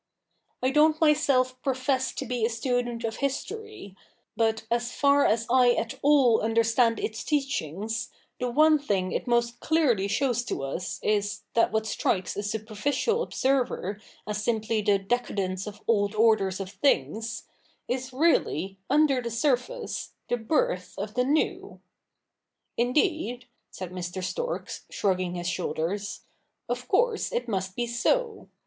1 0.61 0.73
don't 0.73 0.99
myself 0.99 1.61
profess 1.61 2.11
to 2.11 2.25
be 2.25 2.43
a 2.43 2.49
student 2.49 3.03
of 3.03 3.17
history; 3.17 3.95
but, 4.35 4.65
as 4.71 4.91
far 4.91 5.27
as 5.27 5.45
I 5.47 5.73
at 5.73 5.99
all 6.01 6.41
understand 6.41 6.99
its 6.99 7.23
teachings, 7.23 8.09
the 8.39 8.49
one 8.49 8.79
thing 8.79 9.11
it 9.11 9.27
most 9.27 9.59
clearly 9.59 10.07
shows 10.07 10.43
to 10.45 10.63
us 10.63 10.99
is, 11.03 11.43
that 11.53 11.71
what 11.71 11.85
strikes 11.85 12.35
a 12.35 12.41
super 12.41 12.73
ficial 12.73 13.21
observer 13.21 14.01
as 14.25 14.43
simply 14.43 14.81
the 14.81 14.97
decadence 14.97 15.67
of 15.67 15.83
old 15.87 16.15
orders 16.15 16.59
of 16.59 16.71
things, 16.71 17.43
is 17.87 18.11
really, 18.11 18.79
under 18.89 19.21
the 19.21 19.29
surface, 19.29 20.13
the 20.29 20.37
birth 20.37 20.95
of 20.97 21.13
the 21.13 21.23
new. 21.23 21.79
Indeed,' 22.75 23.45
said 23.69 23.91
Mr. 23.91 24.23
Storks, 24.23 24.83
shrugging 24.89 25.35
his 25.35 25.47
shoulders,' 25.47 26.21
of 26.69 26.87
course 26.87 27.31
it 27.31 27.47
must 27.47 27.75
be 27.75 27.85
so. 27.85 28.47